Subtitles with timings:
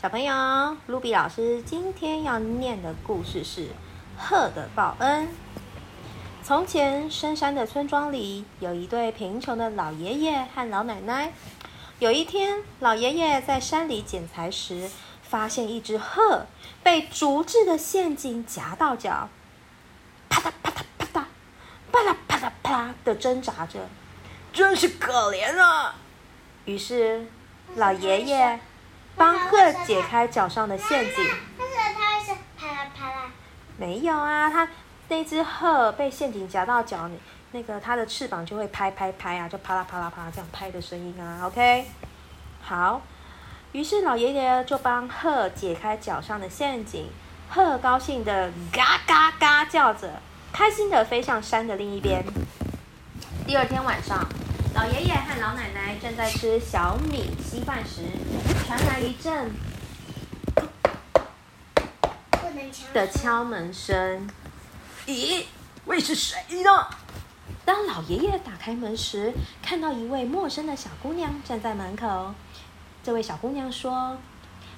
[0.00, 0.34] 小朋友，
[0.86, 3.64] 卢比老师今天要念的故事是
[4.16, 5.26] 《鹤的报恩》。
[6.42, 11.34] 从前，深山的村庄里有一对贫穷的老爷爷和老奶奶。
[11.98, 14.88] 有一天，老爷爷在山里捡柴时，
[15.22, 16.46] 发现一只鹤
[16.82, 19.28] 被竹制的陷阱夹到脚，
[20.30, 21.24] 啪嗒啪嗒啪嗒，
[21.92, 23.86] 啪啦啪嗒啪啦的挣扎着，
[24.50, 25.94] 真是可怜啊！
[26.64, 27.26] 于是，
[27.76, 28.60] 老爷爷。
[29.20, 31.26] 帮鹤解开脚上的陷阱。
[31.58, 33.30] 但是它会是啪啦啪啦。
[33.76, 34.66] 没有啊，它
[35.08, 37.06] 那只鹤被陷阱夹到脚，
[37.52, 41.44] 那个它的翅膀就会拍拍拍啊，就啪啦啪啦啪啦这样拍的声音啊。
[41.44, 41.84] OK，
[42.62, 43.02] 好。
[43.72, 47.06] 于是老爷爷就帮鹤解开脚上的陷阱，
[47.50, 50.08] 鹤高兴的嘎嘎嘎叫着，
[50.50, 52.24] 开心的飞上山的另一边。
[53.46, 54.26] 第二天晚上。
[54.72, 58.02] 老爷爷和老奶奶正在吃小米稀饭时，
[58.64, 59.50] 传来一阵
[62.94, 64.28] 的敲门声。
[65.06, 65.44] 咦，
[65.84, 66.70] 会是谁呢？
[67.64, 72.34] 当老爷爷打开门时，看到一位陌生的小姑娘站在门口。
[73.02, 74.18] 这位小姑娘说：“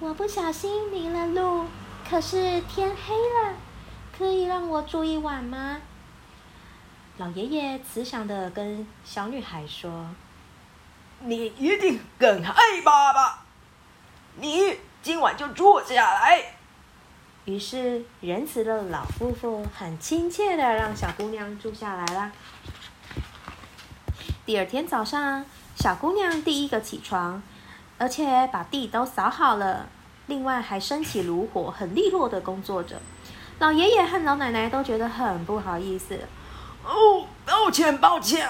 [0.00, 1.66] 我不小心迷了路，
[2.08, 3.54] 可是天黑了，
[4.16, 5.80] 可以让我住一晚吗？”
[7.16, 10.08] 老爷爷慈祥的跟小女孩说
[11.22, 13.44] ：“你一定更爱爸爸？
[14.40, 16.56] 你今晚就住下来。”
[17.46, 22.32] 于是仁慈的老夫妇很亲切的让小姑娘住下来了。
[24.44, 25.44] 第二天早上，
[25.76, 27.40] 小姑娘第一个起床，
[27.96, 29.88] 而且把地都扫好了，
[30.26, 33.00] 另外还升起炉火，很利落的工作着。
[33.60, 36.18] 老爷爷和老奶奶都觉得很不好意思。
[36.86, 38.48] 哦，抱歉抱歉，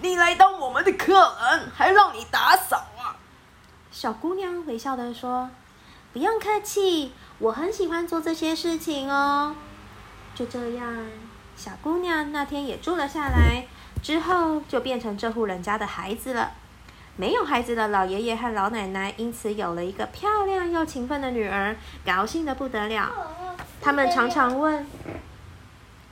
[0.00, 3.16] 你来当我们的客人，还让你打扫啊！
[3.90, 5.50] 小姑娘微笑的说
[6.12, 9.54] ：“不用客气，我很喜欢做这些事情哦。”
[10.34, 11.06] 就这样，
[11.56, 13.66] 小姑娘那天也住了下来，
[14.02, 16.52] 之后就变成这户人家的孩子了。
[17.16, 23.10] 没有孩子的老爷爷和老奶奶因此有了一个漂亮又勤奋的女儿，高兴的不得了。
[23.80, 24.86] 他们常常问：“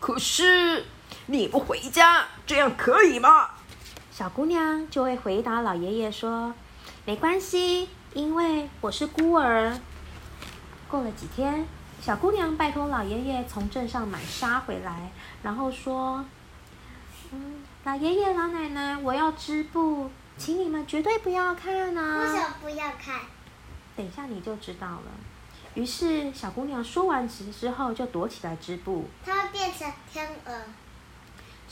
[0.00, 0.87] 可是？”
[1.32, 3.48] 你不回家，这样可以吗？
[4.12, 6.53] 小姑娘就会回答老爷爷说
[7.06, 9.75] ：“没关系，因为我是孤儿。”
[10.91, 11.66] 过了几天，
[12.03, 15.10] 小姑娘拜托老爷爷从镇上买纱回来，
[15.43, 16.22] 然后说
[17.32, 23.20] ：“嗯，老爷爷、老奶奶，我要织布，请你们绝对不要看啊！”为什么不要看？
[23.97, 25.04] 等一下你就知道了。
[25.72, 29.09] 于是小姑娘说完词之后，就躲起来织布。
[29.25, 30.53] 她会变成天鹅。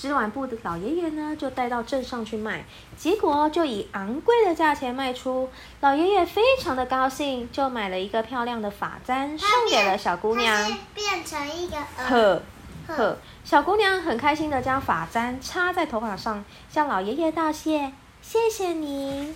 [0.00, 2.64] 织完布的老爷爷呢，就带到镇上去卖，
[2.96, 5.50] 结果就以昂贵的价钱卖出。
[5.82, 10.74] 老爷爷非常的高兴，就买了一个漂亮的发簪送给了小姑娘。
[10.94, 12.40] 变成一个鹤
[12.88, 19.34] 鹤，小姑娘很开心的将发簪插在头发上，向老爷爷道谢：“谢谢你，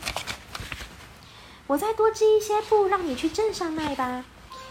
[1.67, 4.25] 我再多织一些布，让你去镇上卖吧。”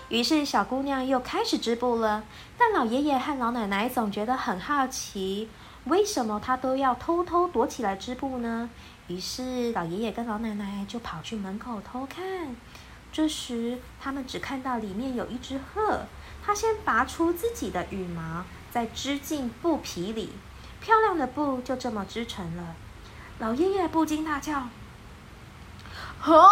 [0.09, 2.23] 于是小姑娘又开始织布了。
[2.57, 5.49] 但老爷爷和老奶奶总觉得很好奇。
[5.85, 8.69] 为什么他都要偷偷躲起来织布呢？
[9.07, 12.55] 于是老爷爷跟老奶奶就跑去门口偷看。
[13.11, 16.05] 这时，他们只看到里面有一只鹤。
[16.45, 20.33] 它先拔出自己的羽毛，再织进布皮里，
[20.81, 22.75] 漂亮的布就这么织成了。
[23.39, 24.69] 老爷爷不禁大叫
[26.19, 26.49] ：“呵，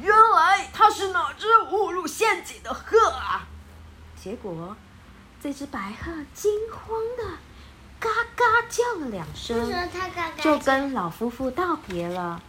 [0.00, 3.46] 原来他是哪只误入陷阱的鹤啊！”
[4.14, 4.76] 结果，
[5.40, 7.38] 这只白鹤惊慌的。
[8.02, 9.72] 嘎嘎叫了两声，
[10.42, 12.42] 就跟老夫妇道别了，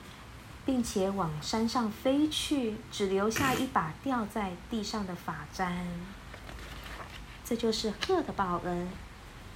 [0.66, 5.88] 并且往山上飞去，只留下一把掉在地上的发簪。
[7.46, 8.90] 这就是鹤的报恩，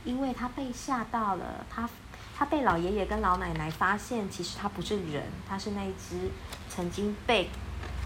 [0.04, 1.90] 因为他被吓到了，他
[2.38, 6.30] 他被老爷爷跟老奶奶发现，其实他不是人，他是那一只
[6.70, 7.50] 曾经被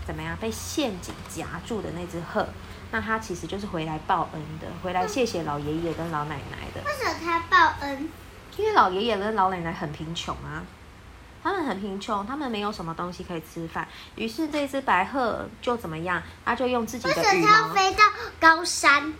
[0.06, 2.47] 怎么样被陷阱夹住的那只鹤。
[2.91, 6.81] 那它其实就是回来报恩的，回来谢谢老爷爷跟老奶奶的。
[6.85, 8.09] 为什么他报恩？
[8.58, 10.61] 因为老爷爷跟老奶奶很贫穷啊，
[11.41, 13.87] 他们很贫穷，他们没有什么东西可以吃饭。
[14.16, 16.22] 于是这只白鹤就怎么样？
[16.43, 18.03] 它就用自己的羽毛飞到
[18.41, 19.14] 高山，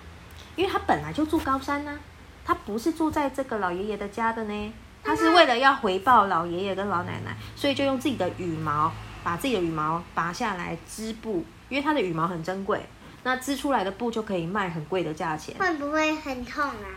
[0.58, 1.98] 因为它本来就住高山呢，
[2.44, 8.92] 它不是住在这个老爷爷的家的呢，它是为了要回报老爷爷跟老奶奶，所以就用自己的羽毛
[9.24, 12.86] 把自己的羽毛拔下来织布，因为它的羽毛很珍贵。
[13.24, 16.88] 那织出来的布就可以卖很贵的价钱，会不会很痛啊？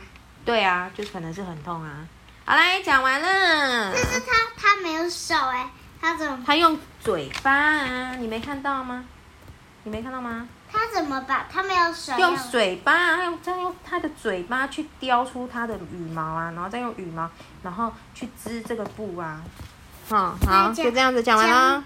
[0.44, 2.06] 对啊，就可能是很痛啊。
[2.46, 3.92] 好嘞，讲完了。
[3.92, 6.42] 但是他他没有手哎，他怎么？
[6.46, 9.04] 他用嘴巴啊，你没看到吗？
[9.82, 10.48] 你没看到吗？
[10.72, 11.46] 他怎么把？
[11.52, 17.30] 他没有手用嘴巴，他用再用他的嘴巴去叼出它的羽毛啊，然后再用羽毛，
[17.62, 19.42] 然后去织这个布啊。
[20.08, 21.84] 好，好，就这样子讲完这样啦。